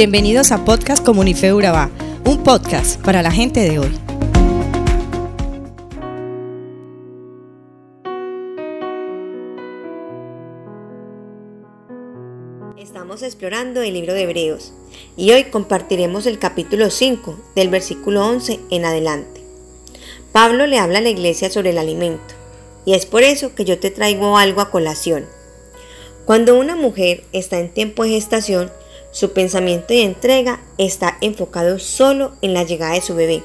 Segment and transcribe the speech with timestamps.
[0.00, 1.90] Bienvenidos a Podcast Comunife Urabá,
[2.24, 3.90] un podcast para la gente de hoy.
[12.78, 14.72] Estamos explorando el libro de Hebreos
[15.18, 19.42] y hoy compartiremos el capítulo 5 del versículo 11 en adelante.
[20.32, 22.34] Pablo le habla a la iglesia sobre el alimento
[22.86, 25.26] y es por eso que yo te traigo algo a colación.
[26.24, 28.72] Cuando una mujer está en tiempo de gestación,
[29.10, 33.42] su pensamiento y entrega está enfocado solo en la llegada de su bebé,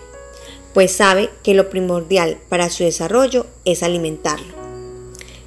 [0.74, 4.54] pues sabe que lo primordial para su desarrollo es alimentarlo.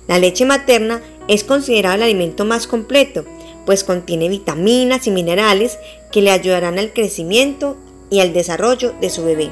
[0.06, 3.24] La leche materna es considerada el alimento más completo,
[3.66, 5.78] pues contiene vitaminas y minerales
[6.10, 7.76] que le ayudarán al crecimiento
[8.10, 9.50] y al desarrollo de su bebé.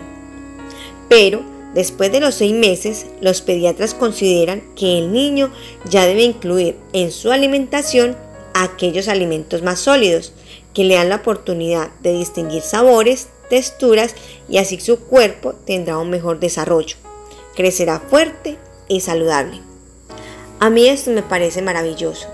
[1.10, 1.42] Pero
[1.74, 5.52] después de los seis meses, los pediatras consideran que el niño
[5.90, 8.16] ya debe incluir en su alimentación
[8.62, 10.32] aquellos alimentos más sólidos,
[10.74, 14.14] que le dan la oportunidad de distinguir sabores, texturas
[14.48, 16.96] y así su cuerpo tendrá un mejor desarrollo.
[17.54, 19.60] Crecerá fuerte y saludable.
[20.58, 22.28] A mí esto me parece maravilloso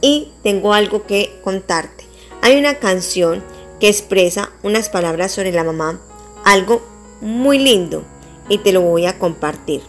[0.00, 2.04] y tengo algo que contarte.
[2.42, 3.42] Hay una canción
[3.80, 6.00] que expresa unas palabras sobre la mamá,
[6.44, 6.82] algo
[7.20, 8.02] muy lindo
[8.48, 9.82] y te lo voy a compartir.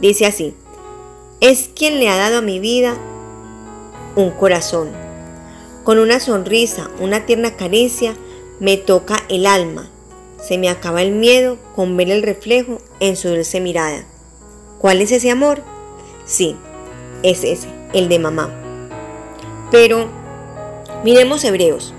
[0.00, 0.54] Dice así,
[1.40, 2.96] es quien le ha dado a mi vida
[4.16, 5.06] un corazón
[5.86, 8.16] con una sonrisa, una tierna caricia,
[8.58, 9.88] me toca el alma.
[10.42, 14.04] Se me acaba el miedo con ver el reflejo en su dulce mirada.
[14.80, 15.62] ¿Cuál es ese amor?
[16.24, 16.56] Sí,
[17.22, 18.50] es ese, el de mamá.
[19.70, 20.08] Pero
[21.04, 21.94] miremos Hebreos.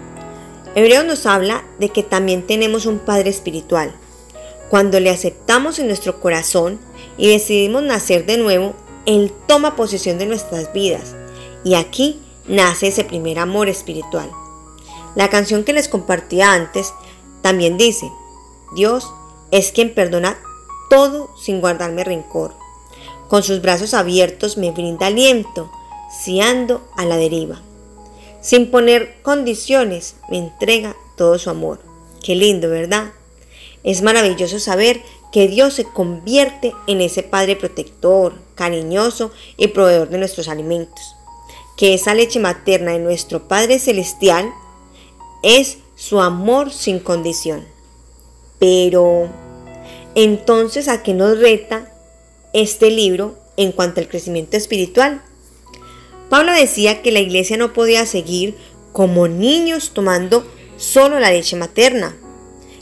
[0.75, 3.95] Hebreos nos habla de que también tenemos un Padre espiritual.
[4.69, 6.77] Cuando le aceptamos en nuestro corazón
[7.17, 11.15] y decidimos nacer de nuevo, Él toma posesión de nuestras vidas.
[11.63, 14.31] Y aquí nace ese primer amor espiritual.
[15.15, 16.93] La canción que les compartía antes
[17.41, 18.11] también dice,
[18.75, 19.11] Dios
[19.51, 20.37] es quien perdona
[20.89, 22.53] todo sin guardarme rencor.
[23.27, 25.71] Con sus brazos abiertos me brinda aliento,
[26.23, 27.61] si ando a la deriva.
[28.41, 31.79] Sin poner condiciones, me entrega todo su amor.
[32.23, 33.11] Qué lindo, ¿verdad?
[33.83, 35.01] Es maravilloso saber
[35.31, 41.16] que Dios se convierte en ese Padre protector, cariñoso y proveedor de nuestros alimentos
[41.77, 44.51] que esa leche materna de nuestro Padre Celestial
[45.43, 47.65] es su amor sin condición.
[48.59, 49.29] Pero,
[50.15, 51.93] entonces, ¿a qué nos reta
[52.51, 55.21] este libro en cuanto al crecimiento espiritual?
[56.29, 58.57] Pablo decía que la iglesia no podía seguir
[58.91, 60.45] como niños tomando
[60.77, 62.17] solo la leche materna,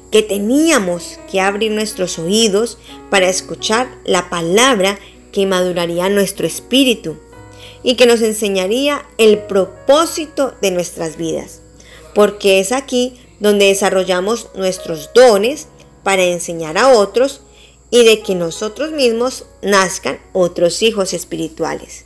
[0.09, 2.77] que teníamos que abrir nuestros oídos
[3.09, 4.97] para escuchar la palabra
[5.33, 7.17] que maduraría nuestro espíritu
[7.85, 11.62] y que nos enseñaría el propósito de nuestras vidas,
[12.16, 15.68] porque es aquí donde desarrollamos nuestros dones
[16.01, 17.41] para enseñar a otros
[17.91, 22.06] y de que nosotros mismos nazcan otros hijos espirituales.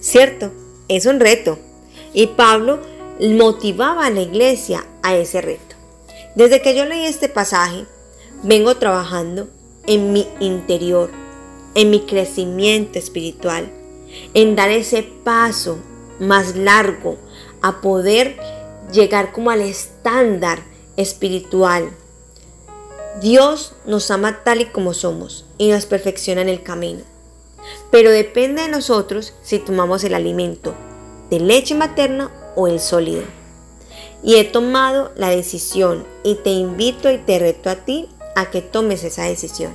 [0.00, 0.52] ¿Cierto?
[0.86, 1.58] Es un reto.
[2.14, 2.78] Y Pablo
[3.18, 5.74] motivaba a la iglesia a ese reto.
[6.36, 7.86] Desde que yo leí este pasaje,
[8.44, 9.48] vengo trabajando
[9.88, 11.10] en mi interior,
[11.74, 13.79] en mi crecimiento espiritual,
[14.34, 15.78] en dar ese paso
[16.18, 17.16] más largo
[17.62, 18.36] a poder
[18.92, 20.60] llegar como al estándar
[20.96, 21.90] espiritual.
[23.20, 27.00] Dios nos ama tal y como somos y nos perfecciona en el camino.
[27.90, 30.74] Pero depende de nosotros si tomamos el alimento
[31.30, 33.22] de leche materna o el sólido.
[34.22, 38.60] Y he tomado la decisión y te invito y te reto a ti a que
[38.60, 39.72] tomes esa decisión.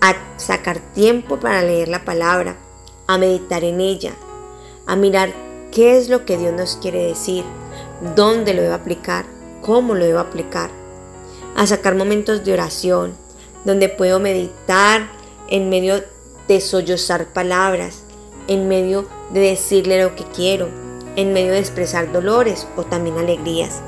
[0.00, 2.56] A sacar tiempo para leer la palabra,
[3.12, 4.12] a meditar en ella,
[4.86, 5.32] a mirar
[5.72, 7.44] qué es lo que Dios nos quiere decir,
[8.14, 9.24] dónde lo debo aplicar,
[9.62, 10.70] cómo lo debo aplicar,
[11.56, 13.14] a sacar momentos de oración,
[13.64, 15.08] donde puedo meditar
[15.48, 16.04] en medio
[16.46, 18.04] de sollozar palabras,
[18.46, 20.68] en medio de decirle lo que quiero,
[21.16, 23.82] en medio de expresar dolores o también alegrías.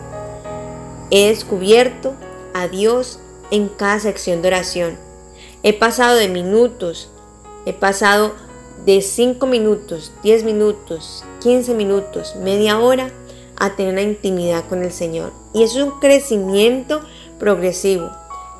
[1.12, 2.14] He descubierto
[2.54, 3.20] a Dios
[3.52, 4.98] en cada sección de oración.
[5.62, 7.08] He pasado de minutos,
[7.66, 8.34] he pasado
[8.84, 13.12] de 5 minutos, 10 minutos, 15 minutos, media hora
[13.56, 15.32] a tener intimidad con el Señor.
[15.54, 17.00] Y es un crecimiento
[17.38, 18.10] progresivo.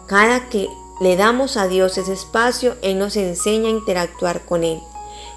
[0.06, 0.68] Cada que
[1.00, 4.80] le damos a Dios ese espacio, Él nos enseña a interactuar con Él.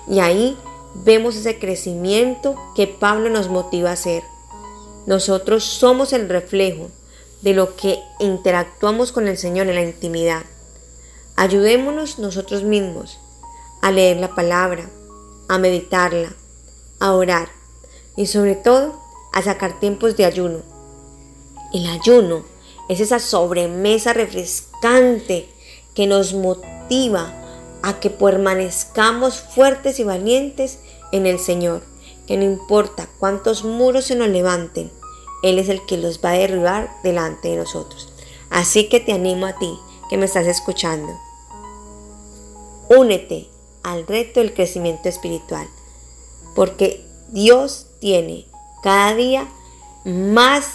[0.07, 0.55] Y ahí
[0.93, 4.21] vemos ese crecimiento que Pablo nos motiva a hacer.
[5.07, 6.89] Nosotros somos el reflejo
[7.41, 10.43] de lo que interactuamos con el Señor en la intimidad.
[11.35, 13.19] Ayudémonos nosotros mismos
[13.85, 14.89] a leer la palabra,
[15.47, 16.33] a meditarla,
[16.99, 17.49] a orar
[18.15, 18.99] y sobre todo
[19.31, 20.63] a sacar tiempos de ayuno.
[21.71, 22.43] El ayuno
[22.89, 25.47] es esa sobremesa refrescante
[25.93, 27.31] que nos motiva
[27.83, 30.79] a que permanezcamos fuertes y valientes
[31.11, 31.83] en el Señor,
[32.25, 34.91] que no importa cuántos muros se nos levanten,
[35.43, 38.11] Él es el que los va a derribar delante de nosotros.
[38.49, 39.77] Así que te animo a ti
[40.09, 41.13] que me estás escuchando.
[42.89, 43.53] Únete
[43.85, 45.65] al reto del crecimiento espiritual,
[46.55, 48.47] porque Dios tiene
[48.83, 49.47] cada día
[50.03, 50.71] más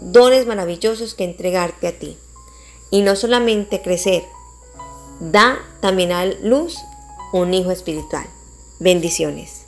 [0.00, 2.16] dones maravillosos que entregarte a ti.
[2.90, 4.22] Y no solamente crecer,
[5.18, 6.76] da también a luz
[7.32, 8.26] un hijo espiritual.
[8.78, 9.62] Bendiciones.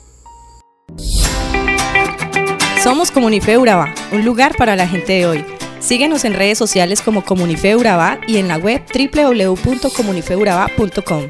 [2.83, 5.43] Somos Comunife Urabá, un lugar para la gente de hoy.
[5.79, 11.29] Síguenos en redes sociales como Comunife Urabá y en la web www.comunifeurabá.com.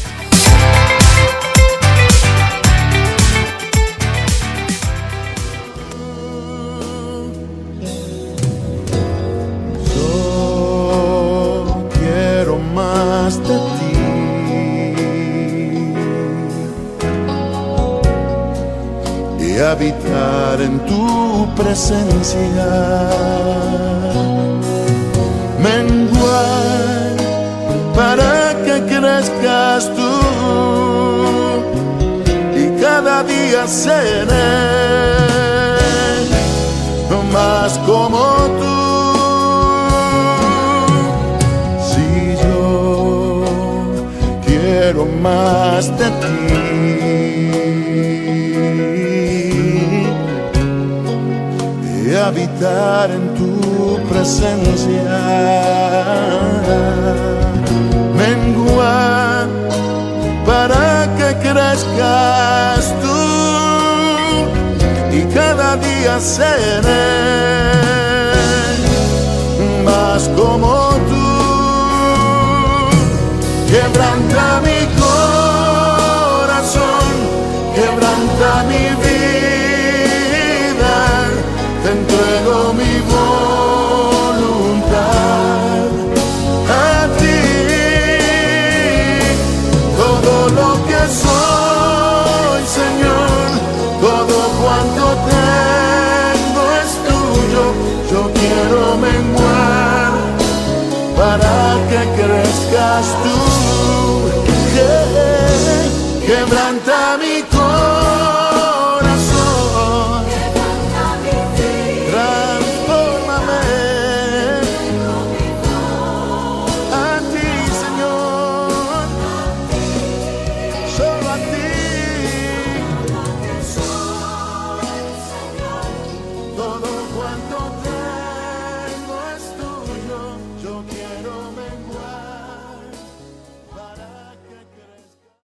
[20.87, 22.69] Tu presencia.
[25.59, 27.15] Menguar
[27.95, 30.13] para que crezcas tú.
[32.55, 34.91] Y cada día seré
[37.31, 38.19] más como
[38.59, 38.77] tú.
[41.89, 43.43] Si yo
[44.45, 46.20] quiero más de ti,
[52.61, 55.03] habitar en tu presencia,
[58.15, 59.47] menguar
[60.45, 63.21] para que crezcas tú
[65.11, 67.09] y cada día seré
[69.83, 71.27] más como tú.
[73.69, 74.80] Quebranta mi